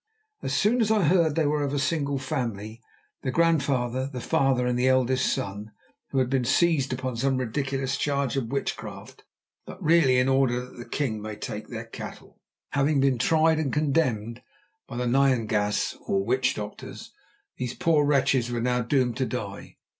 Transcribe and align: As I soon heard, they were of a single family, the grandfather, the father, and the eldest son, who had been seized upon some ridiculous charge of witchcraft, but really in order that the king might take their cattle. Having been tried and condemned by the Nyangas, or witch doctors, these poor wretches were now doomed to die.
As 0.41 0.53
I 0.53 0.55
soon 0.55 0.81
heard, 0.83 1.35
they 1.35 1.45
were 1.45 1.61
of 1.61 1.75
a 1.75 1.77
single 1.77 2.17
family, 2.17 2.81
the 3.21 3.29
grandfather, 3.29 4.09
the 4.11 4.19
father, 4.19 4.65
and 4.65 4.79
the 4.79 4.87
eldest 4.87 5.31
son, 5.31 5.73
who 6.09 6.17
had 6.17 6.27
been 6.27 6.43
seized 6.43 6.91
upon 6.91 7.17
some 7.17 7.37
ridiculous 7.37 7.95
charge 7.97 8.35
of 8.35 8.47
witchcraft, 8.49 9.23
but 9.63 9.77
really 9.79 10.17
in 10.17 10.27
order 10.27 10.59
that 10.59 10.77
the 10.77 10.89
king 10.89 11.21
might 11.21 11.39
take 11.39 11.67
their 11.67 11.85
cattle. 11.85 12.39
Having 12.71 12.99
been 12.99 13.19
tried 13.19 13.59
and 13.59 13.71
condemned 13.71 14.41
by 14.87 14.97
the 14.97 15.05
Nyangas, 15.05 15.95
or 16.07 16.25
witch 16.25 16.55
doctors, 16.55 17.11
these 17.57 17.75
poor 17.75 18.03
wretches 18.03 18.49
were 18.49 18.59
now 18.59 18.81
doomed 18.81 19.17
to 19.17 19.27
die. 19.27 19.77